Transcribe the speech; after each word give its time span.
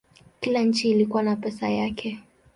Kila 0.39 0.59
nchi 0.61 0.89
ilikuwa 0.91 1.23
na 1.23 1.35
pesa 1.35 1.69
yake. 1.69 2.19